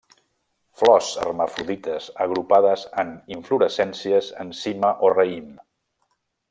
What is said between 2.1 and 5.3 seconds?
agrupades en inflorescències en cima o